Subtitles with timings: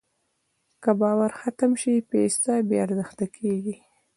[0.83, 3.75] که باور ختم شي، پیسه بېارزښته کېږي.